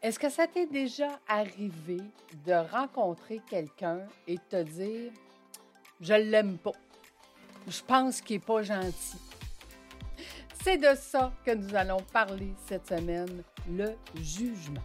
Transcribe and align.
Est-ce 0.00 0.18
que 0.20 0.30
ça 0.30 0.46
t'est 0.46 0.66
déjà 0.66 1.18
arrivé 1.26 1.98
de 2.46 2.52
rencontrer 2.70 3.40
quelqu'un 3.50 4.06
et 4.28 4.38
te 4.48 4.62
dire 4.62 5.10
je 6.00 6.14
l'aime 6.14 6.56
pas, 6.56 6.72
je 7.66 7.80
pense 7.84 8.20
qu'il 8.20 8.36
est 8.36 8.38
pas 8.38 8.62
gentil? 8.62 9.18
C'est 10.62 10.76
de 10.76 10.96
ça 10.96 11.32
que 11.44 11.50
nous 11.52 11.74
allons 11.74 12.00
parler 12.12 12.52
cette 12.68 12.86
semaine, 12.86 13.42
le 13.68 13.96
jugement. 14.14 14.82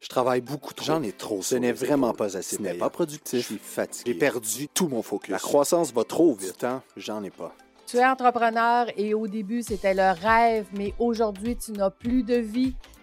Je 0.00 0.08
travaille 0.08 0.42
beaucoup 0.42 0.74
trop. 0.74 0.84
J'en 0.84 1.02
ai 1.02 1.12
trop. 1.12 1.40
Ce 1.42 1.54
n'est 1.54 1.72
vraiment 1.72 2.12
pas 2.12 2.36
assez. 2.36 2.56
Ce 2.56 2.62
n'est 2.62 2.74
pas 2.74 2.90
productif. 2.90 3.40
Je 3.40 3.44
suis 3.44 3.58
fatigué. 3.58 4.12
J'ai 4.12 4.18
perdu 4.18 4.68
tout 4.68 4.88
mon 4.88 5.02
focus. 5.02 5.30
La 5.30 5.38
croissance 5.38 5.92
va 5.92 6.04
trop 6.04 6.34
vite. 6.34 6.58
temps, 6.58 6.82
j'en 6.96 7.22
ai 7.22 7.30
pas. 7.30 7.54
Tu 7.86 7.96
es 7.96 8.06
entrepreneur 8.06 8.86
et 8.96 9.14
au 9.14 9.26
début, 9.26 9.62
c'était 9.62 9.94
le 9.94 10.12
rêve, 10.12 10.66
mais 10.72 10.94
aujourd'hui, 10.98 11.56
tu 11.56 11.72
n'as 11.72 11.90
plus 11.90 12.22
de 12.22 12.36
vie. 12.36 12.74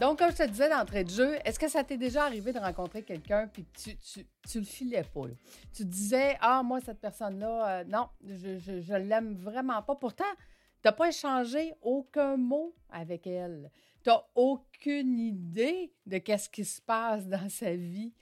Donc, 0.00 0.18
comme 0.18 0.30
je 0.30 0.36
te 0.36 0.48
disais 0.48 0.70
d'entrée 0.70 1.04
de 1.04 1.10
jeu, 1.10 1.36
est-ce 1.44 1.58
que 1.58 1.68
ça 1.68 1.84
t'est 1.84 1.98
déjà 1.98 2.24
arrivé 2.24 2.54
de 2.54 2.58
rencontrer 2.58 3.02
quelqu'un 3.02 3.48
puis 3.48 3.64
que 3.64 3.78
tu, 3.78 3.96
tu, 3.98 4.26
tu 4.48 4.58
le 4.60 4.64
filais 4.64 5.04
pas? 5.04 5.26
Tu 5.74 5.84
disais, 5.84 6.38
ah, 6.40 6.62
moi, 6.62 6.80
cette 6.80 7.00
personne-là, 7.00 7.68
euh, 7.68 7.84
non, 7.84 8.08
je, 8.24 8.58
je, 8.58 8.94
l'aime 8.94 9.34
vraiment 9.34 9.82
pas. 9.82 9.94
Pourtant, 9.96 10.24
tu 10.34 10.86
n'as 10.86 10.92
pas 10.92 11.08
échangé 11.08 11.74
aucun 11.82 12.38
mot 12.38 12.74
avec 12.88 13.26
elle. 13.26 13.70
Tu 14.02 14.08
n'as 14.08 14.22
aucune 14.34 15.18
idée 15.18 15.92
de 16.06 16.16
qu'est-ce 16.16 16.48
qui 16.48 16.64
se 16.64 16.80
passe 16.80 17.26
dans 17.26 17.50
sa 17.50 17.74
vie. 17.74 18.14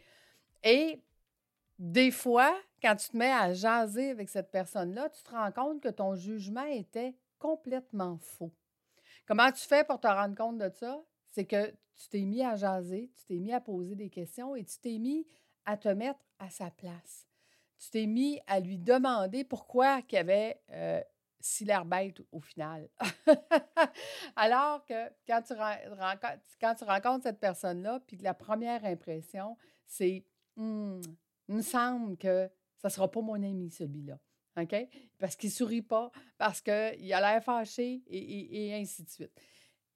Et 0.65 1.01
des 1.79 2.11
fois, 2.11 2.59
quand 2.83 2.97
tu 2.97 3.11
te 3.11 3.17
mets 3.17 3.31
à 3.31 3.55
jaser 3.55 4.11
avec 4.11 4.29
cette 4.31 4.51
personne-là, 4.51 5.11
tu 5.11 5.23
te 5.23 5.31
rends 5.31 5.53
compte 5.53 5.81
que 5.81 5.91
ton 5.91 6.17
jugement 6.17 6.67
était 6.67 7.15
complètement 7.39 8.19
faux. 8.21 8.51
Comment 9.29 9.53
tu 9.53 9.65
fais 9.65 9.85
pour 9.85 10.01
te 10.01 10.09
rendre 10.09 10.35
compte 10.35 10.59
de 10.59 10.71
ça? 10.75 11.01
C'est 11.31 11.45
que 11.45 11.71
tu 11.97 12.09
t'es 12.11 12.23
mis 12.23 12.43
à 12.43 12.57
jaser, 12.57 13.11
tu 13.17 13.25
t'es 13.27 13.39
mis 13.39 13.53
à 13.53 13.61
poser 13.61 13.95
des 13.95 14.09
questions 14.11 14.55
et 14.57 14.65
tu 14.65 14.79
t'es 14.79 14.99
mis 14.99 15.27
à 15.65 15.77
te 15.77 15.89
mettre 15.89 16.21
à 16.39 16.49
sa 16.51 16.71
place. 16.71 17.27
Tu 17.79 17.91
t'es 17.91 18.07
mis 18.07 18.41
à 18.47 18.61
lui 18.61 18.79
demander 18.79 19.45
pourquoi 19.45 20.03
qu'il 20.03 20.17
y 20.17 20.21
avait 20.21 20.61
euh, 20.71 21.01
si 21.41 21.65
l'air 21.65 21.85
bête 21.85 22.21
au 22.33 22.41
final. 22.41 22.89
Alors 24.37 24.85
que 24.85 25.09
quand 25.27 25.43
tu, 25.43 25.53
ren- 25.53 25.79
rencontres, 25.99 26.43
quand 26.61 27.23
cette 27.23 27.41
personne-là, 27.41 28.01
puis 28.07 28.17
la 28.19 28.35
première 28.35 28.85
impression, 28.85 29.57
c'est 29.87 30.25
Hum, 30.57 31.01
il 31.49 31.55
me 31.55 31.63
semble 31.63 32.17
que 32.17 32.51
ça 32.79 32.89
ne 32.89 32.93
sera 32.93 33.09
pas 33.09 33.21
mon 33.21 33.41
ami, 33.41 33.71
celui-là. 33.71 34.19
OK? 34.61 34.75
Parce 35.17 35.37
qu'il 35.37 35.51
ne 35.51 35.55
sourit 35.55 35.83
pas, 35.83 36.11
parce 36.37 36.61
qu'il 36.61 36.73
a 36.73 37.21
l'air 37.21 37.45
fâché 37.45 38.03
et 38.09 38.75
ainsi 38.75 39.05
de 39.05 39.09
suite. 39.09 39.41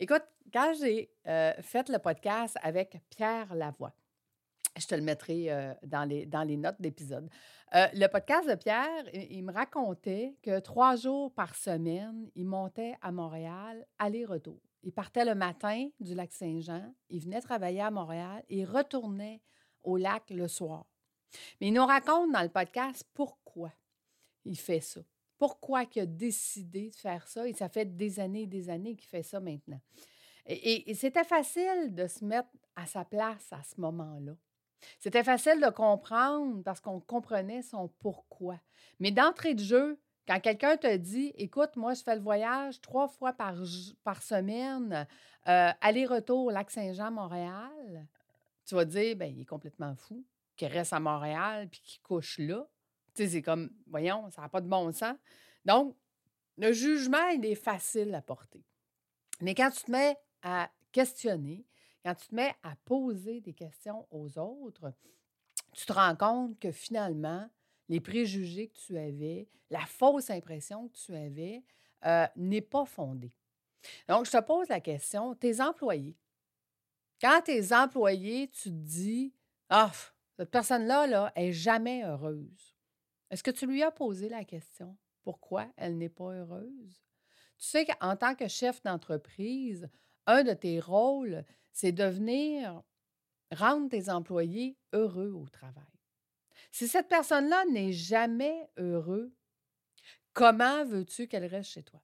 Écoute, 0.01 0.25
quand 0.53 0.75
j'ai 0.81 1.11
euh, 1.29 1.53
fait 1.61 1.89
le 1.89 1.99
podcast 1.99 2.57
avec 2.63 3.01
Pierre 3.11 3.55
Lavoie, 3.55 3.93
je 4.77 4.87
te 4.87 4.95
le 4.95 5.03
mettrai 5.03 5.53
euh, 5.53 5.75
dans, 5.83 6.09
les, 6.09 6.57
notes 6.57 6.81
d'épisode. 6.81 7.29
Euh, 7.75 7.87
le 7.95 8.07
podcast 8.09 8.49
de 8.49 8.55
Pierre, 8.55 9.05
il, 9.13 9.33
il 9.33 9.45
me 9.45 9.53
racontait 9.53 10.37
que 10.43 10.59
trois 10.61 10.97
jours 10.97 11.33
par 11.33 11.55
semaine, 11.55 12.31
il 12.35 12.47
montait 12.47 12.97
à 13.03 13.13
Montréal, 13.13 13.87
aller-retour. 13.99 14.61
Il 14.83 14.93
partait 14.93 15.25
le 15.25 15.35
matin 15.35 15.89
du 16.01 16.15
lac 16.15 16.33
Saint-Jean, 16.33 16.93
il 17.09 17.23
venait 17.23 17.41
travailler 17.41 17.83
à 17.83 17.91
Montréal 17.91 18.43
et 18.49 18.61
il 18.61 18.65
retournait 18.65 19.41
au 19.85 19.97
lac 19.97 20.31
le 20.31 20.49
soir. 20.49 20.87
Mais 21.61 21.69
il 21.69 21.73
nous 21.73 21.87
raconte 21.87 22.33
dans 22.33 22.43
le 22.43 22.49
podcast 22.49 23.05
pourquoi 23.15 23.73
il 24.45 24.59
fait 24.59 24.81
ça. 24.81 25.01
Pourquoi 25.43 25.83
il 25.97 26.03
a 26.03 26.07
décidé 26.07 26.91
de 26.91 26.95
faire 26.95 27.27
ça 27.27 27.49
et 27.49 27.53
ça 27.53 27.69
fait 27.69 27.97
des 27.97 28.21
années 28.21 28.43
et 28.43 28.47
des 28.47 28.71
années 28.71 28.95
qu'il 28.95 29.09
fait 29.09 29.25
ça 29.25 29.41
maintenant. 29.41 29.81
Et, 30.47 30.95
c'était 30.95 31.25
facile 31.25 31.93
de 31.97 32.07
se 32.07 32.25
mettre 32.25 32.49
à 32.77 32.87
sa 32.87 33.05
place 33.05 33.53
à 33.53 33.61
ce 33.65 33.81
moment-là. 33.81 34.37
C'était 35.01 35.25
facile 35.25 35.61
de 35.61 35.69
comprendre 35.69 36.63
parce 36.63 36.81
qu'on 36.81 37.01
comprenait 37.01 37.63
son 37.63 37.89
pourquoi. 37.99 38.61
Mais 39.01 39.11
d'entrée 39.11 39.55
de 39.55 39.65
jeu, 39.65 40.01
quand 40.29 40.39
quelqu'un 40.39 40.77
te 40.77 40.97
dit, 40.97 41.33
écoute, 41.35 41.75
moi, 41.75 41.95
je 41.95 42.05
fais 42.05 42.15
le 42.15 42.23
voyage 42.23 42.81
trois 42.81 43.09
fois 43.09 43.33
par, 43.33 43.57
semaine, 44.23 45.09
euh, 45.49 45.71
aller-retour 45.81 46.53
Lac-Saint-Jean-Montréal, 46.53 48.07
tu 48.65 48.77
vas 48.77 48.85
dire, 48.85 49.17
ben, 49.17 49.27
il 49.27 49.41
est 49.41 49.47
complètement 49.47 49.97
fou, 49.97 50.25
qu'il 50.55 50.69
reste 50.69 50.93
à 50.93 51.01
Montréal 51.01 51.69
puis 51.69 51.81
qu'il 51.81 52.01
couche 52.01 52.39
là. 52.39 52.65
Tu 53.15 53.23
sais, 53.23 53.29
c'est 53.29 53.43
comme, 53.43 53.71
voyons, 53.87 54.31
ça 54.31 54.43
n'a 54.43 54.49
pas 54.49 54.61
de 54.61 54.69
bon 54.69 54.93
sens. 54.93 55.17
Donc, 55.65 55.97
le 56.59 56.73
jugement, 56.73 57.29
il 57.29 57.45
est 57.45 57.55
facile 57.55 58.15
à 58.15 58.23
porter. 58.23 58.65
Mais 59.41 59.55
quand 59.55 59.71
tu 59.71 59.85
te 59.85 59.91
mets 59.91 60.17
à 60.43 60.71
questionner, 60.93 61.67
quand 62.05 62.15
tu 62.15 62.29
te 62.29 62.35
mets 62.35 62.55
à 62.63 62.75
poser 62.85 63.41
des 63.41 63.53
questions 63.53 64.07
aux 64.11 64.39
autres, 64.39 64.93
tu 65.73 65.87
te 65.87 65.93
rends 65.93 66.17
compte 66.17 66.59
que 66.59 66.73
finalement, 66.73 67.49
les 67.89 68.01
préjugés 68.01 68.69
que 68.69 68.77
tu 68.77 68.99
avais, 68.99 69.49
la 69.71 69.85
fausse 69.87 70.31
impression 70.31 70.89
que 70.89 70.97
tu 70.97 71.15
avais, 71.15 71.63
euh, 72.05 72.27
n'est 72.37 72.61
pas 72.61 72.85
fondée. 72.85 73.33
Donc, 74.09 74.27
je 74.27 74.31
te 74.31 74.41
pose 74.41 74.69
la 74.69 74.81
question, 74.81 75.35
tes 75.35 75.61
employés, 75.61 76.17
quand 77.23 77.41
tes 77.45 77.73
employés, 77.73 78.49
tu 78.49 78.65
te 78.65 78.75
dis, 78.75 79.33
ah, 79.69 79.93
cette 80.37 80.51
personne-là, 80.51 81.07
là, 81.07 81.33
est 81.37 81.53
jamais 81.53 82.05
heureuse. 82.05 82.72
Est-ce 83.33 83.43
que 83.43 83.51
tu 83.51 83.67
lui 83.67 83.83
as 83.83 83.91
posé 83.91 84.29
la 84.29 84.45
question, 84.45 84.95
pourquoi 85.23 85.67
elle 85.79 85.97
n'est 85.97 86.11
pas 86.11 86.35
heureuse? 86.35 87.03
Tu 87.57 87.67
sais 87.67 87.87
qu'en 87.87 88.15
tant 88.15 88.35
que 88.35 88.47
chef 88.47 88.83
d'entreprise, 88.83 89.89
un 90.27 90.45
de 90.45 90.53
tes 90.53 90.81
rôles, 90.81 91.43
c'est 91.73 91.93
de 91.93 92.05
venir 92.05 92.83
rendre 93.51 93.89
tes 93.89 94.11
employés 94.11 94.77
heureux 94.93 95.33
au 95.33 95.49
travail. 95.49 95.83
Si 96.73 96.87
cette 96.87 97.09
personne-là 97.09 97.65
n'est 97.71 97.95
jamais 97.95 98.69
heureux, 98.77 99.33
comment 100.35 100.85
veux-tu 100.85 101.27
qu'elle 101.27 101.47
reste 101.47 101.71
chez 101.71 101.83
toi? 101.83 102.03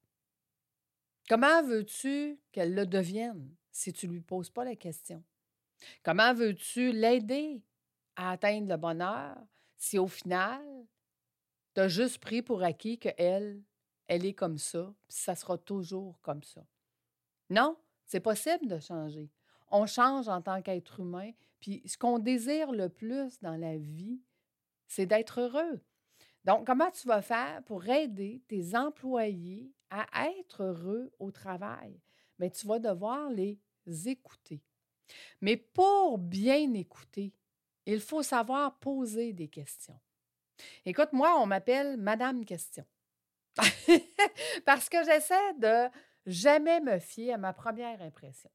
Comment 1.28 1.62
veux-tu 1.62 2.40
qu'elle 2.52 2.74
le 2.74 2.86
devienne 2.86 3.54
si 3.70 3.92
tu 3.92 4.08
ne 4.08 4.14
lui 4.14 4.22
poses 4.22 4.48
pas 4.48 4.64
la 4.64 4.76
question? 4.76 5.22
Comment 6.02 6.32
veux-tu 6.32 6.90
l'aider 6.92 7.62
à 8.16 8.30
atteindre 8.30 8.68
le 8.68 8.78
bonheur 8.78 9.36
si 9.76 9.98
au 9.98 10.08
final, 10.08 10.62
tu 11.78 11.82
as 11.82 11.88
juste 11.88 12.18
pris 12.18 12.42
pour 12.42 12.64
acquis 12.64 12.98
qu'elle, 12.98 13.62
elle 14.08 14.26
est 14.26 14.34
comme 14.34 14.58
ça, 14.58 14.92
puis 15.06 15.16
ça 15.16 15.36
sera 15.36 15.56
toujours 15.56 16.20
comme 16.22 16.42
ça? 16.42 16.66
Non, 17.50 17.76
c'est 18.04 18.18
possible 18.18 18.66
de 18.66 18.80
changer. 18.80 19.30
On 19.70 19.86
change 19.86 20.26
en 20.26 20.42
tant 20.42 20.60
qu'être 20.60 20.98
humain, 20.98 21.30
puis 21.60 21.80
ce 21.86 21.96
qu'on 21.96 22.18
désire 22.18 22.72
le 22.72 22.88
plus 22.88 23.38
dans 23.42 23.54
la 23.54 23.78
vie, 23.78 24.20
c'est 24.88 25.06
d'être 25.06 25.40
heureux. 25.40 25.80
Donc, 26.44 26.66
comment 26.66 26.90
tu 26.90 27.06
vas 27.06 27.22
faire 27.22 27.62
pour 27.62 27.86
aider 27.88 28.42
tes 28.48 28.76
employés 28.76 29.72
à 29.88 30.30
être 30.30 30.64
heureux 30.64 31.12
au 31.20 31.30
travail? 31.30 32.00
Bien, 32.40 32.50
tu 32.50 32.66
vas 32.66 32.80
devoir 32.80 33.30
les 33.30 33.56
écouter. 34.04 34.64
Mais 35.40 35.56
pour 35.56 36.18
bien 36.18 36.74
écouter, 36.74 37.32
il 37.86 38.00
faut 38.00 38.24
savoir 38.24 38.80
poser 38.80 39.32
des 39.32 39.46
questions. 39.46 40.00
Écoute, 40.84 41.12
moi, 41.12 41.38
on 41.40 41.46
m'appelle 41.46 41.96
Madame 41.96 42.44
Question. 42.44 42.84
Parce 44.64 44.88
que 44.88 45.04
j'essaie 45.04 45.54
de 45.58 45.88
jamais 46.26 46.80
me 46.80 46.98
fier 46.98 47.34
à 47.34 47.38
ma 47.38 47.52
première 47.52 48.00
impression. 48.02 48.50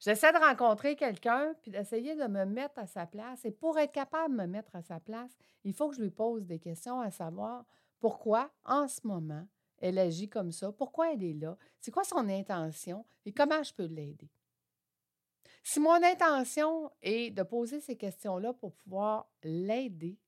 J'essaie 0.00 0.32
de 0.32 0.38
rencontrer 0.38 0.96
quelqu'un 0.96 1.54
puis 1.62 1.70
d'essayer 1.70 2.14
de 2.16 2.26
me 2.26 2.44
mettre 2.44 2.78
à 2.78 2.86
sa 2.86 3.06
place. 3.06 3.44
Et 3.44 3.50
pour 3.50 3.78
être 3.78 3.92
capable 3.92 4.36
de 4.36 4.42
me 4.42 4.46
mettre 4.46 4.74
à 4.76 4.82
sa 4.82 5.00
place, 5.00 5.36
il 5.64 5.72
faut 5.72 5.88
que 5.88 5.96
je 5.96 6.02
lui 6.02 6.10
pose 6.10 6.46
des 6.46 6.58
questions 6.58 7.00
à 7.00 7.10
savoir 7.10 7.64
pourquoi, 8.00 8.50
en 8.64 8.88
ce 8.88 9.00
moment, 9.04 9.46
elle 9.78 9.98
agit 9.98 10.28
comme 10.28 10.52
ça, 10.52 10.72
pourquoi 10.72 11.12
elle 11.12 11.22
est 11.22 11.34
là, 11.34 11.56
c'est 11.80 11.90
quoi 11.90 12.04
son 12.04 12.28
intention 12.28 13.04
et 13.24 13.32
comment 13.32 13.62
je 13.62 13.72
peux 13.72 13.86
l'aider. 13.86 14.30
Si 15.62 15.80
mon 15.80 16.02
intention 16.02 16.90
est 17.02 17.30
de 17.30 17.42
poser 17.42 17.80
ces 17.80 17.96
questions-là 17.96 18.52
pour 18.52 18.72
pouvoir 18.74 19.28
l'aider, 19.42 20.18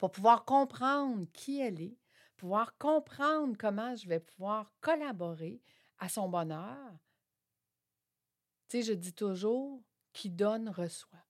pour 0.00 0.10
pouvoir 0.10 0.46
comprendre 0.46 1.26
qui 1.34 1.60
elle 1.60 1.78
est, 1.82 1.98
pouvoir 2.38 2.78
comprendre 2.78 3.54
comment 3.58 3.94
je 3.94 4.08
vais 4.08 4.18
pouvoir 4.18 4.72
collaborer 4.80 5.60
à 5.98 6.08
son 6.08 6.26
bonheur, 6.26 6.90
tu 8.70 8.78
sais, 8.78 8.82
je 8.82 8.94
dis 8.94 9.12
toujours, 9.12 9.82
qui 10.14 10.30
donne 10.30 10.70
reçoit. 10.70 11.26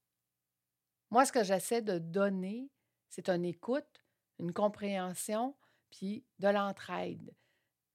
Moi, 1.10 1.26
ce 1.26 1.32
que 1.32 1.42
j'essaie 1.42 1.82
de 1.82 1.98
donner, 1.98 2.70
c'est 3.08 3.28
une 3.28 3.44
écoute, 3.44 4.04
une 4.38 4.52
compréhension, 4.52 5.56
puis 5.90 6.24
de 6.38 6.46
l'entraide. 6.46 7.34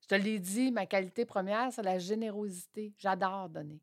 Je 0.01 0.07
te 0.07 0.15
l'ai 0.15 0.39
dit, 0.39 0.73
ma 0.73 0.85
qualité 0.85 1.23
première, 1.23 1.71
c'est 1.71 1.83
la 1.83 1.99
générosité. 1.99 2.93
J'adore 2.97 3.47
donner. 3.47 3.81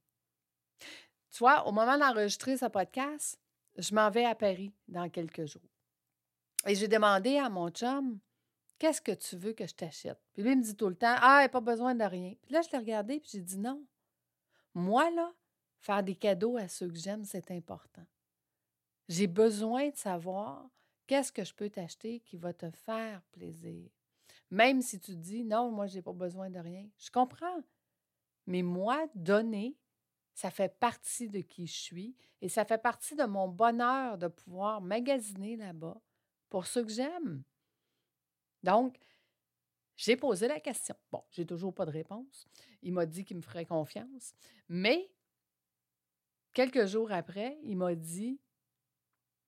Tu 1.31 1.39
vois, 1.39 1.67
au 1.67 1.73
moment 1.73 1.97
d'enregistrer 1.97 2.59
ce 2.59 2.67
podcast, 2.67 3.41
je 3.79 3.95
m'en 3.95 4.11
vais 4.11 4.27
à 4.27 4.35
Paris 4.35 4.75
dans 4.89 5.09
quelques 5.09 5.47
jours. 5.47 5.63
Et 6.67 6.75
j'ai 6.75 6.89
demandé 6.89 7.39
à 7.39 7.49
mon 7.49 7.71
chum, 7.71 8.19
qu'est-ce 8.79 9.01
que 9.01 9.13
tu 9.13 9.37
veux 9.37 9.53
que 9.53 9.67
je 9.67 9.75
t'achète? 9.75 10.21
Puis 10.33 10.43
lui, 10.43 10.53
il 10.53 10.59
me 10.59 10.63
dit 10.63 10.77
tout 10.77 10.89
le 10.89 10.95
temps, 10.95 11.17
ah, 11.21 11.47
pas 11.51 11.61
besoin 11.61 11.95
de 11.95 12.05
rien. 12.05 12.35
Puis 12.43 12.53
là, 12.53 12.63
je 12.63 12.71
l'ai 12.71 12.79
regardé, 12.79 13.21
puis 13.21 13.31
j'ai 13.33 13.41
dit 13.41 13.59
non. 13.59 13.85
Moi, 14.75 15.11
là, 15.11 15.33
faire 15.79 16.03
des 16.03 16.15
cadeaux 16.15 16.57
à 16.57 16.69
ceux 16.69 16.89
que 16.89 16.99
j'aime, 16.99 17.25
c'est 17.25 17.51
important. 17.51 18.07
J'ai 19.09 19.27
besoin 19.27 19.91
de 19.91 19.97
savoir 19.97 20.69
qu'est-ce 21.07 21.33
que 21.33 21.45
je 21.45 21.55
peux 21.55 21.69
t'acheter 21.69 22.21
qui 22.21 22.37
va 22.37 22.53
te 22.53 22.71
faire 22.71 23.23
plaisir. 23.33 23.91
Même 24.51 24.83
si 24.83 25.01
tu 25.01 25.17
dis 25.17 25.45
non, 25.45 25.71
moi, 25.71 25.87
je 25.87 25.97
n'ai 25.97 26.03
pas 26.03 26.13
besoin 26.13 26.51
de 26.51 26.59
rien. 26.59 26.89
Je 26.99 27.11
comprends. 27.11 27.63
Mais 28.47 28.63
moi, 28.63 29.07
donner, 29.15 29.77
ça 30.35 30.51
fait 30.51 30.79
partie 30.79 31.29
de 31.29 31.41
qui 31.41 31.67
je 31.67 31.79
suis 31.79 32.17
et 32.41 32.49
ça 32.49 32.65
fait 32.65 32.79
partie 32.79 33.15
de 33.15 33.25
mon 33.25 33.49
bonheur 33.49 34.19
de 34.19 34.29
pouvoir 34.29 34.81
magasiner 34.81 35.57
là-bas 35.57 36.01
pour 36.53 36.67
ceux 36.67 36.85
que 36.85 36.93
j'aime. 36.93 37.43
Donc, 38.63 38.99
j'ai 39.97 40.17
posé 40.17 40.49
la 40.49 40.61
question. 40.61 40.95
Bon, 41.11 41.25
j'ai 41.31 41.47
toujours 41.47 41.75
pas 41.75 41.87
de 41.87 41.91
réponse. 41.91 42.47
Il 42.83 42.93
m'a 42.93 43.07
dit 43.07 43.25
qu'il 43.25 43.39
me 43.39 43.43
ferait 43.43 43.65
confiance. 43.65 44.35
Mais 44.69 45.11
quelques 46.53 46.85
jours 46.85 47.11
après, 47.11 47.59
il 47.63 47.79
m'a 47.79 47.95
dit 47.95 48.39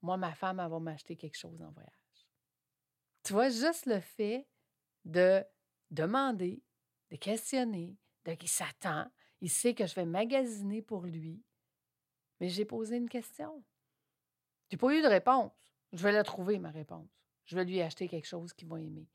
Moi, 0.00 0.16
ma 0.16 0.34
femme, 0.34 0.60
elle 0.60 0.70
va 0.70 0.80
m'acheter 0.80 1.14
quelque 1.14 1.36
chose 1.36 1.60
en 1.60 1.72
voyage. 1.72 1.92
Tu 3.22 3.34
vois, 3.34 3.50
juste 3.50 3.84
le 3.84 4.00
fait 4.00 4.48
de 5.04 5.44
demander, 5.90 6.62
de 7.10 7.16
questionner, 7.16 7.98
de 8.24 8.32
qui 8.32 8.48
s'attend, 8.48 9.10
il 9.42 9.50
sait 9.50 9.74
que 9.74 9.86
je 9.86 9.94
vais 9.94 10.06
magasiner 10.06 10.80
pour 10.80 11.02
lui. 11.02 11.44
Mais 12.40 12.48
j'ai 12.48 12.64
posé 12.64 12.96
une 12.96 13.10
question. 13.10 13.62
Je 14.70 14.76
n'ai 14.76 14.78
pas 14.78 14.94
eu 14.94 15.02
de 15.02 15.08
réponse. 15.08 15.63
Je 15.94 16.02
vais 16.02 16.12
la 16.12 16.24
trouver, 16.24 16.58
ma 16.58 16.70
réponse. 16.70 17.08
Je 17.46 17.54
vais 17.54 17.64
lui 17.64 17.80
acheter 17.80 18.08
quelque 18.08 18.26
chose 18.26 18.52
qu'il 18.52 18.68
va 18.68 18.80
aimer. 18.80 19.06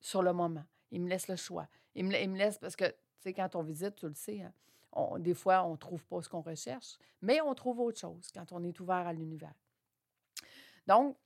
sur 0.00 0.22
le 0.22 0.32
moment. 0.32 0.64
Il 0.90 1.00
me 1.00 1.08
laisse 1.08 1.28
le 1.28 1.36
choix. 1.36 1.68
Il 1.94 2.04
me, 2.04 2.36
laisse 2.36 2.58
parce 2.58 2.76
que, 2.76 2.84
tu 2.84 2.94
sais, 3.20 3.32
quand 3.32 3.54
on 3.54 3.62
visite, 3.62 3.94
tu 3.94 4.08
le 4.08 4.14
sais, 4.14 4.42
hein, 4.42 4.52
des 5.18 5.34
fois, 5.34 5.64
on 5.64 5.72
ne 5.72 5.76
trouve 5.76 6.04
pas 6.04 6.20
ce 6.22 6.28
qu'on 6.28 6.40
recherche, 6.40 6.98
mais 7.22 7.40
on 7.40 7.54
trouve 7.54 7.80
autre 7.80 7.98
chose 7.98 8.30
quand 8.32 8.52
on 8.52 8.62
est 8.64 8.78
ouvert 8.80 9.06
à 9.06 9.12
l'univers. 9.12 9.54
Donc, 10.86 11.16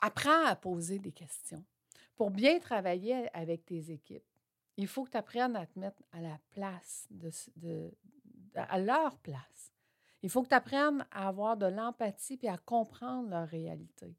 apprends 0.00 0.46
à 0.46 0.56
poser 0.56 0.98
des 0.98 1.12
questions. 1.12 1.64
Pour 2.16 2.30
bien 2.30 2.58
travailler 2.58 3.28
avec 3.34 3.64
tes 3.64 3.90
équipes, 3.90 4.24
il 4.76 4.88
faut 4.88 5.04
que 5.04 5.10
tu 5.10 5.16
apprennes 5.16 5.56
à 5.56 5.66
te 5.66 5.78
mettre 5.78 6.02
à 6.12 6.20
la 6.20 6.38
place, 6.50 7.06
de, 7.10 7.92
à 8.54 8.78
leur 8.78 9.16
place. 9.18 9.73
Il 10.24 10.30
faut 10.30 10.42
que 10.42 10.48
tu 10.48 10.54
apprennes 10.54 11.04
à 11.10 11.28
avoir 11.28 11.58
de 11.58 11.66
l'empathie 11.66 12.38
et 12.42 12.48
à 12.48 12.56
comprendre 12.56 13.28
leur 13.28 13.46
réalité. 13.46 14.16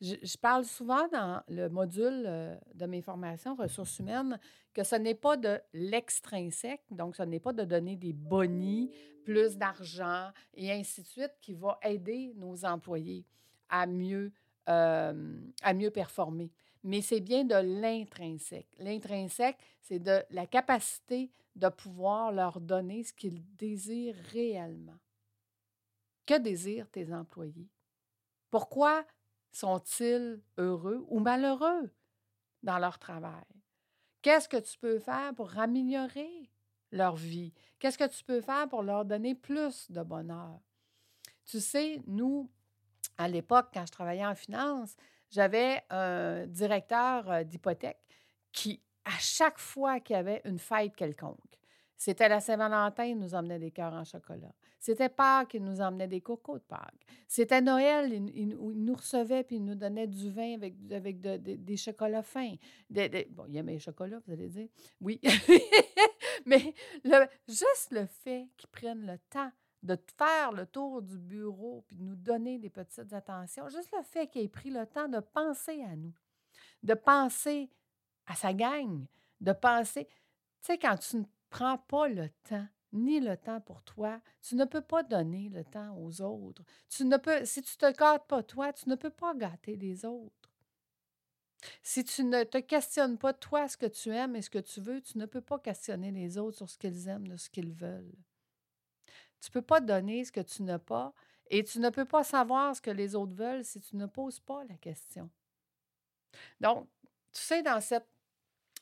Je, 0.00 0.36
parle 0.38 0.64
souvent 0.64 1.08
dans 1.08 1.42
le 1.48 1.68
module 1.68 2.22
euh, 2.24 2.56
de 2.72 2.86
mes 2.86 3.02
formations 3.02 3.56
ressources 3.56 3.98
humaines 3.98 4.38
que 4.72 4.84
ce 4.84 4.94
n'est 4.94 5.16
pas 5.16 5.36
de 5.36 5.60
l'extrinsèque, 5.74 6.84
donc 6.92 7.16
ce 7.16 7.24
n'est 7.24 7.40
pas 7.40 7.52
de 7.52 7.64
donner 7.64 7.96
des 7.96 8.12
bonis, 8.12 8.92
plus 9.24 9.58
d'argent 9.58 10.30
et 10.54 10.70
ainsi 10.70 11.02
de 11.02 11.06
suite 11.08 11.34
qui 11.42 11.52
va 11.52 11.80
aider 11.82 12.32
nos 12.36 12.64
employés 12.64 13.26
à 13.68 13.88
mieux, 13.88 14.32
euh, 14.68 15.40
à 15.62 15.74
mieux 15.74 15.90
performer 15.90 16.52
mais 16.82 17.02
c'est 17.02 17.20
bien 17.20 17.44
de 17.44 17.56
l'intrinsèque. 17.56 18.68
L'intrinsèque, 18.78 19.58
c'est 19.82 19.98
de 19.98 20.22
la 20.30 20.46
capacité 20.46 21.30
de 21.56 21.68
pouvoir 21.68 22.32
leur 22.32 22.58
donner 22.58 23.04
ce 23.04 23.12
qu'ils 23.12 23.42
désirent 23.56 24.16
réellement. 24.32 24.96
Que 26.26 26.38
désirent 26.38 26.90
tes 26.90 27.12
employés? 27.12 27.70
Pourquoi 28.50 29.04
sont-ils 29.50 30.40
heureux 30.58 31.04
ou 31.08 31.20
malheureux 31.20 31.90
dans 32.62 32.78
leur 32.78 32.98
travail? 32.98 33.44
Qu'est-ce 34.22 34.48
que 34.48 34.58
tu 34.58 34.78
peux 34.78 34.98
faire 34.98 35.34
pour 35.34 35.58
améliorer 35.58 36.50
leur 36.92 37.16
vie? 37.16 37.54
Qu'est-ce 37.78 37.98
que 37.98 38.08
tu 38.08 38.22
peux 38.24 38.40
faire 38.40 38.68
pour 38.68 38.82
leur 38.82 39.04
donner 39.04 39.34
plus 39.34 39.90
de 39.90 40.02
bonheur? 40.02 40.60
Tu 41.46 41.60
sais, 41.60 42.00
nous, 42.06 42.50
à 43.16 43.28
l'époque, 43.28 43.68
quand 43.72 43.86
je 43.86 43.92
travaillais 43.92 44.26
en 44.26 44.34
finance, 44.34 44.94
j'avais 45.30 45.82
un 45.90 46.46
directeur 46.46 47.30
euh, 47.30 47.44
d'hypothèque 47.44 48.00
qui, 48.52 48.82
à 49.04 49.18
chaque 49.18 49.58
fois 49.58 50.00
qu'il 50.00 50.16
y 50.16 50.18
avait 50.18 50.42
une 50.44 50.58
fête 50.58 50.94
quelconque, 50.94 51.38
c'était 51.96 52.28
la 52.28 52.40
Saint-Valentin, 52.40 53.04
il 53.04 53.18
nous 53.18 53.34
emmenait 53.34 53.58
des 53.58 53.70
cœurs 53.70 53.92
en 53.92 54.04
chocolat. 54.04 54.52
C'était 54.80 55.10
Pâques, 55.10 55.52
il 55.54 55.62
nous 55.62 55.82
emmenait 55.82 56.08
des 56.08 56.22
cocos 56.22 56.58
de 56.58 56.64
Pâques. 56.64 57.06
C'était 57.28 57.60
Noël, 57.60 58.10
il, 58.34 58.48
nous 58.56 58.94
recevait 58.94 59.44
puis 59.44 59.56
il 59.56 59.64
nous 59.64 59.74
donnait 59.74 60.06
du 60.06 60.30
vin 60.30 60.54
avec, 60.54 61.20
des 61.20 61.76
chocolats 61.76 62.22
fins. 62.22 62.56
bon, 62.88 63.44
il 63.46 63.56
aimait 63.58 63.74
les 63.74 63.78
chocolats, 63.78 64.20
vous 64.26 64.32
allez 64.32 64.48
dire. 64.48 64.68
Oui. 65.02 65.20
Mais 66.46 66.74
juste 67.46 67.88
le 67.90 68.06
fait 68.06 68.48
qu'ils 68.56 68.70
prennent 68.70 69.06
le 69.06 69.18
temps 69.28 69.52
de 69.82 69.98
faire 70.16 70.52
le 70.52 70.64
tour 70.64 71.02
du 71.02 71.18
bureau 71.18 71.84
puis 71.86 71.96
de 71.96 72.02
nous 72.02 72.16
donner 72.16 72.58
des 72.58 72.70
petites 72.70 73.12
attentions, 73.12 73.68
juste 73.68 73.90
le 73.94 74.02
fait 74.02 74.28
qu'il 74.28 74.42
ait 74.42 74.48
pris 74.48 74.70
le 74.70 74.86
temps 74.86 75.08
de 75.08 75.20
penser 75.20 75.82
à 75.82 75.94
nous, 75.94 76.14
de 76.82 76.94
penser 76.94 77.70
à 78.26 78.34
sa 78.34 78.54
gang, 78.54 79.04
de 79.42 79.52
penser. 79.52 80.06
Tu 80.06 80.72
sais, 80.72 80.78
quand 80.78 80.96
tu 80.96 81.16
ne 81.16 81.24
prends 81.50 81.76
pas 81.76 82.08
le 82.08 82.30
temps, 82.48 82.66
ni 82.92 83.20
le 83.20 83.36
temps 83.36 83.60
pour 83.60 83.82
toi, 83.82 84.20
tu 84.42 84.56
ne 84.56 84.64
peux 84.64 84.80
pas 84.80 85.02
donner 85.02 85.48
le 85.48 85.64
temps 85.64 85.96
aux 85.96 86.20
autres. 86.22 86.62
Tu 86.88 87.04
ne 87.04 87.16
peux, 87.16 87.44
si 87.44 87.62
tu 87.62 87.76
ne 87.80 87.90
te 87.90 87.96
gâtes 87.96 88.26
pas 88.26 88.42
toi, 88.42 88.72
tu 88.72 88.88
ne 88.88 88.94
peux 88.94 89.10
pas 89.10 89.34
gâter 89.34 89.76
les 89.76 90.04
autres. 90.04 90.50
Si 91.82 92.04
tu 92.04 92.24
ne 92.24 92.42
te 92.44 92.58
questionnes 92.58 93.18
pas 93.18 93.32
toi 93.32 93.68
ce 93.68 93.76
que 93.76 93.86
tu 93.86 94.10
aimes 94.10 94.34
et 94.36 94.42
ce 94.42 94.50
que 94.50 94.58
tu 94.58 94.80
veux, 94.80 95.00
tu 95.00 95.18
ne 95.18 95.26
peux 95.26 95.40
pas 95.40 95.58
questionner 95.58 96.10
les 96.10 96.38
autres 96.38 96.56
sur 96.56 96.70
ce 96.70 96.78
qu'ils 96.78 97.08
aiment, 97.08 97.28
de 97.28 97.36
ce 97.36 97.50
qu'ils 97.50 97.72
veulent. 97.72 98.16
Tu 99.40 99.48
ne 99.48 99.52
peux 99.52 99.62
pas 99.62 99.80
donner 99.80 100.24
ce 100.24 100.32
que 100.32 100.40
tu 100.40 100.62
n'as 100.62 100.78
pas 100.78 101.14
et 101.48 101.64
tu 101.64 101.80
ne 101.80 101.90
peux 101.90 102.04
pas 102.04 102.24
savoir 102.24 102.74
ce 102.74 102.80
que 102.80 102.90
les 102.90 103.14
autres 103.14 103.34
veulent 103.34 103.64
si 103.64 103.80
tu 103.80 103.96
ne 103.96 104.06
poses 104.06 104.40
pas 104.40 104.64
la 104.64 104.76
question. 104.76 105.30
Donc, 106.60 106.88
tu 107.32 107.40
sais, 107.40 107.62
dans 107.62 107.80
cette, 107.80 108.08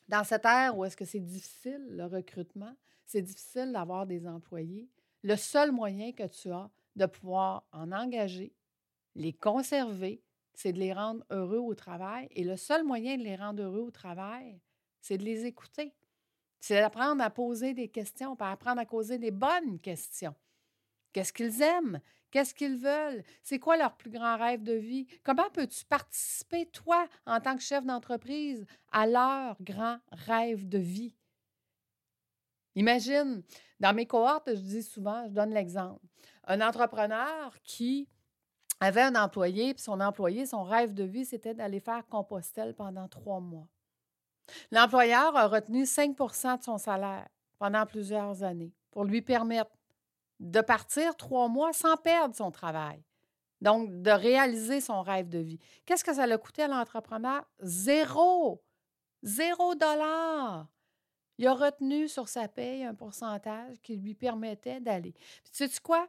dans 0.08 0.24
cette 0.24 0.44
ère 0.44 0.76
où 0.76 0.84
est-ce 0.84 0.96
que 0.96 1.04
c'est 1.04 1.20
difficile, 1.20 1.84
le 1.90 2.06
recrutement, 2.06 2.76
c'est 3.08 3.22
difficile 3.22 3.72
d'avoir 3.72 4.06
des 4.06 4.26
employés, 4.26 4.88
le 5.22 5.34
seul 5.34 5.72
moyen 5.72 6.12
que 6.12 6.26
tu 6.26 6.50
as 6.52 6.70
de 6.94 7.06
pouvoir 7.06 7.66
en 7.72 7.90
engager, 7.90 8.54
les 9.14 9.32
conserver, 9.32 10.22
c'est 10.52 10.72
de 10.72 10.78
les 10.78 10.92
rendre 10.92 11.24
heureux 11.30 11.58
au 11.58 11.74
travail. 11.74 12.28
Et 12.32 12.44
le 12.44 12.56
seul 12.56 12.84
moyen 12.84 13.16
de 13.16 13.22
les 13.22 13.34
rendre 13.34 13.62
heureux 13.62 13.80
au 13.80 13.90
travail, 13.90 14.60
c'est 15.00 15.16
de 15.16 15.24
les 15.24 15.46
écouter. 15.46 15.94
C'est 16.60 16.80
d'apprendre 16.80 17.22
à 17.22 17.30
poser 17.30 17.72
des 17.72 17.88
questions, 17.88 18.36
pas 18.36 18.52
apprendre 18.52 18.80
à 18.80 18.86
poser 18.86 19.16
des 19.18 19.30
bonnes 19.30 19.78
questions. 19.80 20.34
Qu'est-ce 21.12 21.32
qu'ils 21.32 21.62
aiment? 21.62 22.00
Qu'est-ce 22.30 22.52
qu'ils 22.52 22.76
veulent? 22.76 23.24
C'est 23.42 23.58
quoi 23.58 23.78
leur 23.78 23.96
plus 23.96 24.10
grand 24.10 24.36
rêve 24.36 24.62
de 24.62 24.74
vie? 24.74 25.06
Comment 25.22 25.48
peux-tu 25.50 25.84
participer, 25.86 26.66
toi, 26.66 27.08
en 27.24 27.40
tant 27.40 27.56
que 27.56 27.62
chef 27.62 27.86
d'entreprise, 27.86 28.66
à 28.92 29.06
leur 29.06 29.56
grand 29.62 29.98
rêve 30.12 30.68
de 30.68 30.78
vie? 30.78 31.14
Imagine, 32.74 33.42
dans 33.80 33.94
mes 33.94 34.06
cohortes, 34.06 34.50
je 34.54 34.60
dis 34.60 34.82
souvent, 34.82 35.24
je 35.26 35.32
donne 35.32 35.52
l'exemple, 35.52 36.04
un 36.44 36.60
entrepreneur 36.60 37.56
qui 37.64 38.08
avait 38.80 39.02
un 39.02 39.14
employé, 39.16 39.74
puis 39.74 39.82
son 39.82 40.00
employé, 40.00 40.46
son 40.46 40.62
rêve 40.62 40.94
de 40.94 41.04
vie, 41.04 41.24
c'était 41.24 41.54
d'aller 41.54 41.80
faire 41.80 42.06
Compostelle 42.08 42.74
pendant 42.74 43.08
trois 43.08 43.40
mois. 43.40 43.66
L'employeur 44.70 45.36
a 45.36 45.46
retenu 45.46 45.82
5% 45.84 46.58
de 46.58 46.62
son 46.62 46.78
salaire 46.78 47.28
pendant 47.58 47.84
plusieurs 47.86 48.42
années 48.42 48.72
pour 48.90 49.04
lui 49.04 49.20
permettre 49.20 49.70
de 50.40 50.60
partir 50.60 51.16
trois 51.16 51.48
mois 51.48 51.72
sans 51.72 51.96
perdre 51.96 52.34
son 52.34 52.50
travail. 52.50 53.02
Donc, 53.60 53.90
de 54.02 54.10
réaliser 54.10 54.80
son 54.80 55.02
rêve 55.02 55.28
de 55.28 55.40
vie. 55.40 55.58
Qu'est-ce 55.84 56.04
que 56.04 56.14
ça 56.14 56.26
l'a 56.26 56.38
coûté 56.38 56.62
à 56.62 56.68
l'entrepreneur? 56.68 57.44
Zéro! 57.60 58.62
Zéro 59.24 59.74
dollar! 59.74 60.68
Il 61.38 61.46
a 61.46 61.54
retenu 61.54 62.08
sur 62.08 62.28
sa 62.28 62.48
paye 62.48 62.84
un 62.84 62.94
pourcentage 62.94 63.76
qui 63.80 63.96
lui 63.96 64.14
permettait 64.14 64.80
d'aller. 64.80 65.12
Puis, 65.12 65.52
tu 65.52 65.68
sais 65.68 65.80
quoi? 65.80 66.08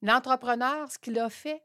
L'entrepreneur, 0.00 0.90
ce 0.90 0.98
qu'il 0.98 1.18
a 1.18 1.28
fait, 1.28 1.62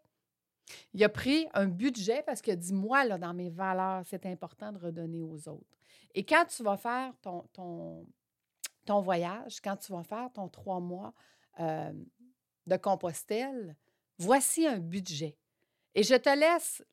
il 0.94 1.04
a 1.04 1.10
pris 1.10 1.48
un 1.54 1.66
budget 1.66 2.24
parce 2.24 2.42
qu'il 2.42 2.54
a 2.54 2.58
dit 2.58 2.74
Moi, 2.74 3.18
dans 3.18 3.34
mes 3.34 3.50
valeurs, 3.50 4.04
c'est 4.06 4.26
important 4.26 4.72
de 4.72 4.78
redonner 4.78 5.22
aux 5.22 5.48
autres. 5.48 5.78
Et 6.14 6.26
quand 6.26 6.46
tu 6.46 6.64
vas 6.64 6.78
faire 6.78 7.14
ton 7.22 8.06
voyage, 9.02 9.62
quand 9.62 9.78
tu 9.78 9.92
vas 9.92 10.04
faire 10.04 10.32
ton 10.34 10.48
trois 10.50 10.80
mois 10.80 11.14
euh, 11.60 11.94
de 12.68 12.78
Compostelle, 12.78 13.76
voici 14.18 14.68
un 14.68 14.80
budget. 14.80 15.38
Et 15.96 16.04
je 16.04 16.16
te 16.16 16.30
laisse, 16.30 16.84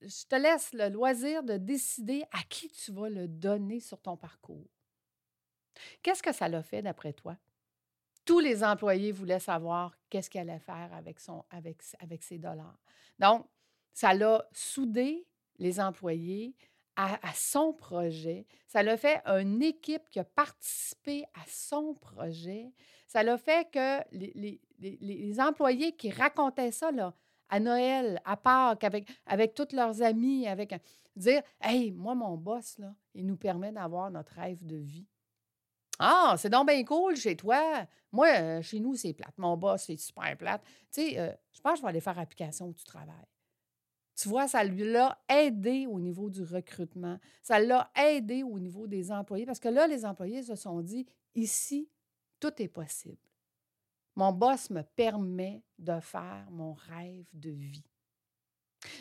je 0.00 0.26
te 0.26 0.36
laisse 0.36 0.72
le 0.72 0.88
loisir 0.88 1.42
de 1.42 1.56
décider 1.56 2.24
à 2.32 2.42
qui 2.48 2.68
tu 2.68 2.92
vas 2.92 3.08
le 3.08 3.26
donner 3.26 3.80
sur 3.80 4.00
ton 4.00 4.16
parcours. 4.16 4.68
Qu'est-ce 6.02 6.22
que 6.22 6.32
ça 6.32 6.48
l'a 6.48 6.62
fait 6.62 6.82
d'après 6.82 7.12
toi? 7.12 7.36
Tous 8.24 8.40
les 8.40 8.64
employés 8.64 9.12
voulaient 9.12 9.40
savoir 9.40 9.96
qu'est-ce 10.10 10.28
qu'il 10.28 10.40
allait 10.40 10.58
faire 10.58 10.90
avec, 10.92 11.20
son, 11.20 11.44
ses 12.20 12.38
dollars. 12.38 12.78
Donc, 13.18 13.46
ça 13.92 14.12
l'a 14.14 14.44
soudé 14.52 15.26
les 15.58 15.80
employés 15.80 16.54
à, 16.96 17.18
son 17.34 17.72
projet. 17.72 18.46
Ça 18.66 18.82
l'a 18.82 18.96
fait 18.96 19.20
une 19.26 19.62
équipe 19.62 20.08
qui 20.10 20.18
a 20.18 20.24
participé 20.24 21.24
à 21.34 21.44
son 21.46 21.94
projet. 21.94 22.72
Ça 23.06 23.22
l'a 23.22 23.38
fait 23.38 23.70
que 23.70 24.00
les, 24.12 25.40
employés 25.40 25.92
qui 25.92 26.10
racontaient 26.10 26.72
ça 26.72 26.90
à 27.48 27.60
Noël, 27.60 28.20
à 28.24 28.36
Pâques, 28.36 28.82
avec, 28.82 29.08
avec 29.26 29.54
tous 29.54 29.72
leurs 29.72 30.02
amis, 30.02 30.48
avec 30.48 30.74
dire 31.14 31.42
Hey, 31.60 31.92
moi, 31.92 32.14
mon 32.14 32.36
boss, 32.36 32.78
il 33.14 33.26
nous 33.26 33.36
permet 33.36 33.72
d'avoir 33.72 34.10
notre 34.10 34.32
rêve 34.34 34.64
de 34.64 34.76
vie. 34.76 35.06
Ah, 35.98 36.34
c'est 36.38 36.50
donc 36.50 36.68
bien 36.68 36.84
cool 36.84 37.16
chez 37.16 37.36
toi. 37.36 37.86
Moi, 38.12 38.28
euh, 38.28 38.62
chez 38.62 38.80
nous, 38.80 38.94
c'est 38.94 39.12
plate. 39.12 39.36
Mon 39.38 39.56
boss, 39.56 39.84
c'est 39.84 39.96
super 39.96 40.36
plate. 40.36 40.62
Tu 40.92 41.02
sais, 41.02 41.18
euh, 41.18 41.32
je 41.52 41.60
pense 41.60 41.74
que 41.74 41.78
je 41.78 41.82
vais 41.82 41.88
aller 41.88 42.00
faire 42.00 42.18
application 42.18 42.68
où 42.68 42.74
tu 42.74 42.84
travailles. 42.84 43.28
Tu 44.14 44.28
vois, 44.28 44.48
ça 44.48 44.64
l'a 44.64 45.18
aidé 45.28 45.86
au 45.86 46.00
niveau 46.00 46.30
du 46.30 46.42
recrutement. 46.42 47.18
Ça 47.42 47.58
l'a 47.58 47.90
aidé 47.94 48.42
au 48.42 48.58
niveau 48.58 48.86
des 48.86 49.12
employés 49.12 49.44
parce 49.44 49.60
que 49.60 49.68
là, 49.68 49.86
les 49.86 50.06
employés 50.06 50.42
se 50.42 50.54
sont 50.54 50.80
dit 50.80 51.06
ici, 51.34 51.90
tout 52.40 52.52
est 52.62 52.68
possible. 52.68 53.18
Mon 54.14 54.32
boss 54.32 54.70
me 54.70 54.82
permet 54.82 55.62
de 55.78 56.00
faire 56.00 56.46
mon 56.50 56.72
rêve 56.72 57.26
de 57.34 57.50
vie. 57.50 57.84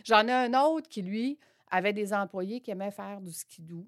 J'en 0.04 0.28
ai 0.28 0.34
un 0.34 0.54
autre 0.62 0.90
qui, 0.90 1.02
lui, 1.02 1.40
avait 1.72 1.94
des 1.94 2.14
employés 2.14 2.60
qui 2.60 2.72
aimaient 2.72 2.92
faire 2.92 3.22
du 3.22 3.32
skidoo. 3.32 3.88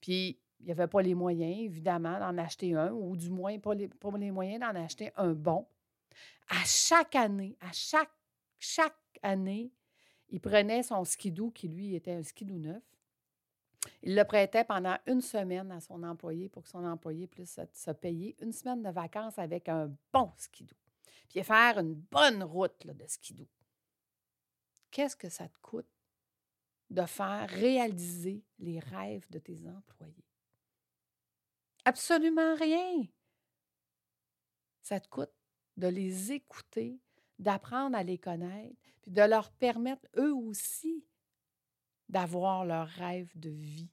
Puis, 0.00 0.38
il 0.60 0.66
n'y 0.66 0.72
avait 0.72 0.88
pas 0.88 1.02
les 1.02 1.14
moyens, 1.14 1.58
évidemment, 1.58 2.18
d'en 2.18 2.36
acheter 2.38 2.74
un, 2.74 2.90
ou 2.92 3.16
du 3.16 3.30
moins 3.30 3.58
pas 3.58 3.74
les, 3.74 3.88
pas 3.88 4.16
les 4.18 4.30
moyens 4.30 4.60
d'en 4.60 4.74
acheter 4.74 5.12
un 5.16 5.32
bon. 5.32 5.66
À 6.48 6.64
chaque 6.64 7.14
année, 7.14 7.56
à 7.60 7.72
chaque, 7.72 8.10
chaque 8.58 8.96
année, 9.22 9.72
il 10.30 10.40
prenait 10.40 10.82
son 10.82 11.04
skidoo, 11.04 11.50
qui 11.50 11.68
lui 11.68 11.94
était 11.94 12.12
un 12.12 12.22
skidoo 12.22 12.58
neuf. 12.58 12.82
Il 14.02 14.14
le 14.14 14.24
prêtait 14.24 14.64
pendant 14.64 14.96
une 15.06 15.20
semaine 15.20 15.70
à 15.70 15.80
son 15.80 16.02
employé 16.02 16.48
pour 16.48 16.64
que 16.64 16.68
son 16.68 16.84
employé 16.84 17.26
puisse 17.26 17.60
se, 17.72 17.90
payer 17.92 18.36
une 18.40 18.52
semaine 18.52 18.82
de 18.82 18.90
vacances 18.90 19.38
avec 19.38 19.68
un 19.68 19.90
bon 20.12 20.30
skidoo. 20.36 20.74
Puis 21.28 21.42
faire 21.44 21.78
une 21.78 21.94
bonne 21.94 22.42
route 22.42 22.86
de 22.86 23.06
skidoo. 23.06 23.46
Qu'est-ce 24.90 25.16
que 25.16 25.28
ça 25.28 25.48
te 25.48 25.58
coûte 25.60 25.88
de 26.90 27.02
faire 27.02 27.48
réaliser 27.50 28.42
les 28.58 28.80
rêves 28.80 29.28
de 29.30 29.38
tes 29.38 29.68
employés? 29.68 30.27
Absolument 31.88 32.54
rien. 32.56 33.06
Ça 34.82 35.00
te 35.00 35.08
coûte 35.08 35.32
de 35.78 35.86
les 35.86 36.32
écouter, 36.32 37.00
d'apprendre 37.38 37.96
à 37.96 38.02
les 38.02 38.18
connaître, 38.18 38.76
puis 39.00 39.10
de 39.10 39.22
leur 39.22 39.50
permettre 39.52 40.06
eux 40.18 40.34
aussi 40.34 41.06
d'avoir 42.10 42.66
leur 42.66 42.88
rêve 42.88 43.30
de 43.36 43.48
vie. 43.48 43.88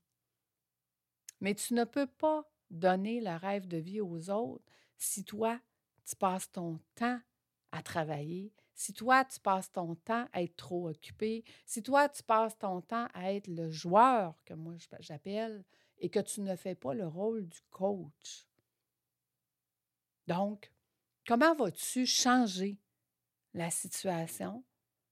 Mais 1.40 1.56
tu 1.56 1.74
ne 1.74 1.86
peux 1.86 2.06
pas 2.06 2.44
donner 2.70 3.22
le 3.22 3.34
rêve 3.38 3.66
de 3.66 3.78
vie 3.78 4.02
aux 4.02 4.30
autres 4.30 4.66
si 4.98 5.24
toi, 5.24 5.58
tu 6.06 6.18
passes 6.18 6.52
ton 6.52 6.82
temps 6.96 7.22
à 7.72 7.82
travailler, 7.82 8.52
si 8.74 8.92
toi, 8.92 9.24
tu 9.24 9.40
passes 9.40 9.72
ton 9.72 9.96
temps 9.96 10.28
à 10.34 10.44
être 10.44 10.58
trop 10.58 10.90
occupé, 10.90 11.46
si 11.66 11.82
toi, 11.82 12.10
tu 12.10 12.24
passes 12.24 12.58
ton 12.58 12.82
temps 12.82 13.08
à 13.14 13.32
être 13.32 13.48
le 13.48 13.72
joueur, 13.72 14.36
que 14.44 14.54
moi 14.54 14.74
j'appelle, 15.00 15.64
et 16.00 16.10
que 16.10 16.20
tu 16.20 16.42
ne 16.42 16.56
fais 16.56 16.76
pas 16.76 16.94
le 16.94 17.08
rôle 17.08 17.48
du 17.48 17.60
coach. 17.70 18.48
Donc, 20.28 20.72
comment 21.28 21.56
vas-tu 21.56 22.06
changer 22.06 22.78
la 23.54 23.72
situation 23.72 24.64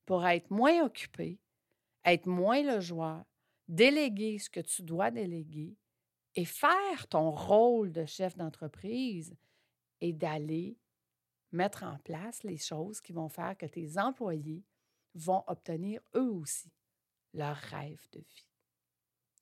pour 0.06 0.26
être 0.26 0.52
moins 0.52 0.84
occupé, 0.84 1.40
être 2.04 2.28
moins 2.28 2.62
le 2.62 2.82
joueur, 2.82 3.24
déléguer 3.68 4.40
ce 4.40 4.50
que 4.50 4.60
tu 4.60 4.84
dois 4.84 5.12
déléguer 5.12 5.78
et 6.36 6.46
faire 6.46 7.08
ton 7.08 7.32
rôle 7.32 7.92
de 7.92 8.06
chef 8.06 8.36
d'entreprise 8.36 9.36
et 10.02 10.12
d'aller 10.12 10.78
mettre 11.52 11.84
en 11.84 11.98
place 12.00 12.44
les 12.44 12.58
choses 12.58 13.00
qui 13.00 13.14
vont 13.14 13.30
faire 13.30 13.58
que 13.58 13.68
tes 13.68 13.98
employés 13.98 14.66
vont 15.14 15.44
obtenir 15.48 16.02
eux 16.16 16.32
aussi 16.32 16.72
leur 17.34 17.56
rêve 17.56 18.06
de 18.12 18.20
vie? 18.20 18.48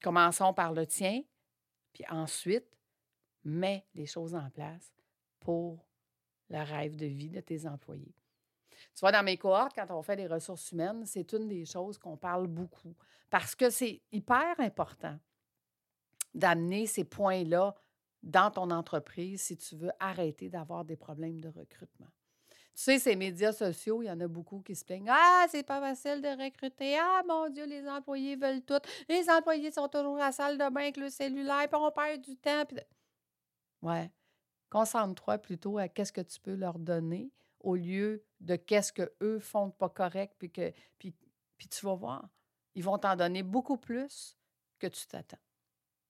Commençons 0.01 0.53
par 0.53 0.73
le 0.73 0.85
tien, 0.85 1.21
puis 1.93 2.03
ensuite, 2.09 2.77
mets 3.43 3.85
les 3.95 4.05
choses 4.05 4.35
en 4.35 4.49
place 4.49 4.93
pour 5.39 5.85
le 6.49 6.59
rêve 6.59 6.95
de 6.95 7.05
vie 7.05 7.29
de 7.29 7.39
tes 7.39 7.67
employés. 7.67 8.15
Tu 8.93 8.99
vois, 8.99 9.11
dans 9.11 9.23
mes 9.23 9.37
cohortes, 9.37 9.73
quand 9.75 9.89
on 9.91 10.01
fait 10.01 10.15
des 10.15 10.27
ressources 10.27 10.71
humaines, 10.71 11.05
c'est 11.05 11.33
une 11.33 11.47
des 11.47 11.65
choses 11.65 11.97
qu'on 11.97 12.17
parle 12.17 12.47
beaucoup 12.47 12.95
parce 13.29 13.55
que 13.55 13.69
c'est 13.69 14.01
hyper 14.11 14.59
important 14.59 15.17
d'amener 16.33 16.87
ces 16.87 17.03
points-là 17.03 17.75
dans 18.23 18.51
ton 18.51 18.69
entreprise 18.71 19.41
si 19.41 19.57
tu 19.57 19.75
veux 19.75 19.91
arrêter 19.99 20.49
d'avoir 20.49 20.85
des 20.85 20.95
problèmes 20.95 21.41
de 21.41 21.49
recrutement. 21.49 22.09
Tu 22.73 22.83
sais, 22.83 22.99
ces 22.99 23.15
médias 23.15 23.51
sociaux, 23.51 24.01
il 24.01 24.05
y 24.05 24.11
en 24.11 24.19
a 24.19 24.27
beaucoup 24.27 24.61
qui 24.61 24.75
se 24.75 24.85
plaignent. 24.85 25.09
Ah, 25.09 25.45
c'est 25.49 25.63
pas 25.63 25.79
facile 25.79 26.21
de 26.21 26.29
recruter. 26.29 26.97
Ah, 26.97 27.21
mon 27.27 27.49
Dieu, 27.49 27.65
les 27.65 27.87
employés 27.87 28.35
veulent 28.35 28.63
tout. 28.63 28.79
Les 29.09 29.29
employés 29.29 29.71
sont 29.71 29.87
toujours 29.87 30.17
à 30.17 30.27
la 30.27 30.31
salle 30.31 30.57
de 30.57 30.69
bain 30.69 30.81
avec 30.81 30.97
le 30.97 31.09
cellulaire, 31.09 31.67
puis 31.67 31.79
on 31.79 31.91
perd 31.91 32.21
du 32.21 32.35
temps. 32.37 32.63
Ouais. 33.81 34.11
Concentre-toi 34.69 35.37
plutôt 35.37 35.77
à 35.77 35.89
qu'est-ce 35.89 36.13
que 36.13 36.21
tu 36.21 36.39
peux 36.39 36.55
leur 36.55 36.79
donner 36.79 37.31
au 37.59 37.75
lieu 37.75 38.23
de 38.39 38.55
qu'est-ce 38.55 38.93
qu'eux 38.93 39.39
font 39.39 39.67
de 39.67 39.73
pas 39.73 39.89
correct, 39.89 40.33
puis, 40.39 40.49
que, 40.49 40.71
puis 40.97 41.13
tu 41.69 41.85
vas 41.85 41.95
voir, 41.95 42.29
ils 42.73 42.83
vont 42.83 42.97
t'en 42.97 43.15
donner 43.15 43.43
beaucoup 43.43 43.77
plus 43.77 44.37
que 44.79 44.87
tu 44.87 45.05
t'attends. 45.07 45.37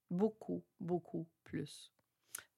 Beaucoup, 0.09 0.63
beaucoup 0.79 1.27
plus. 1.43 1.91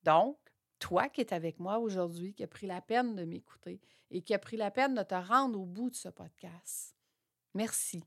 Donc, 0.03 0.38
toi 0.83 1.07
qui 1.07 1.21
es 1.21 1.33
avec 1.33 1.61
moi 1.61 1.79
aujourd'hui, 1.79 2.33
qui 2.33 2.43
as 2.43 2.47
pris 2.47 2.67
la 2.67 2.81
peine 2.81 3.15
de 3.15 3.23
m'écouter 3.23 3.79
et 4.11 4.21
qui 4.21 4.33
a 4.33 4.39
pris 4.39 4.57
la 4.57 4.69
peine 4.69 4.95
de 4.95 5.01
te 5.01 5.15
rendre 5.15 5.57
au 5.57 5.65
bout 5.65 5.89
de 5.89 5.95
ce 5.95 6.09
podcast, 6.09 6.93
merci. 7.53 8.03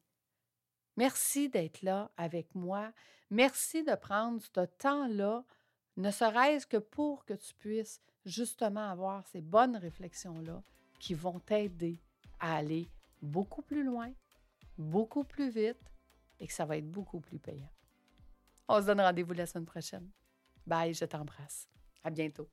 Merci 0.98 1.48
d'être 1.48 1.80
là 1.80 2.10
avec 2.18 2.54
moi. 2.54 2.92
Merci 3.30 3.82
de 3.82 3.94
prendre 3.94 4.42
ce 4.42 4.60
temps-là, 4.60 5.42
ne 5.96 6.10
serait-ce 6.10 6.66
que 6.66 6.76
pour 6.76 7.24
que 7.24 7.32
tu 7.32 7.54
puisses 7.54 8.02
justement 8.26 8.90
avoir 8.90 9.26
ces 9.26 9.40
bonnes 9.40 9.76
réflexions-là 9.76 10.62
qui 11.00 11.14
vont 11.14 11.40
t'aider 11.40 11.98
à 12.40 12.56
aller 12.56 12.90
beaucoup 13.22 13.62
plus 13.62 13.84
loin, 13.84 14.12
beaucoup 14.76 15.24
plus 15.24 15.48
vite 15.48 15.92
et 16.40 16.46
que 16.46 16.52
ça 16.52 16.66
va 16.66 16.76
être 16.76 16.90
beaucoup 16.90 17.20
plus 17.20 17.38
payant. 17.38 17.72
On 18.68 18.82
se 18.82 18.86
donne 18.86 19.00
rendez-vous 19.00 19.32
la 19.32 19.46
semaine 19.46 19.64
prochaine. 19.64 20.10
Bye, 20.66 20.92
je 20.92 21.06
t'embrasse. 21.06 21.68
À 22.04 22.10
bientôt. 22.10 22.50